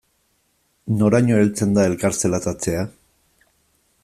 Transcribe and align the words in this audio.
Noraino 1.01 1.37
heltzen 1.41 1.77
da 1.79 1.85
elkar 1.91 2.19
zelatatzea? 2.23 2.83